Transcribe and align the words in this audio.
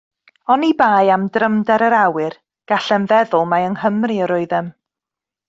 Oni 0.53 0.69
bai 0.77 1.11
am 1.15 1.25
drymder 1.35 1.85
yr 1.89 1.95
awyr, 1.97 2.39
gallem 2.73 3.07
feddwl 3.13 3.47
mai 3.53 3.61
yng 3.67 3.77
Nghymru 3.79 4.19
yr 4.27 4.35
oeddem. 4.41 4.73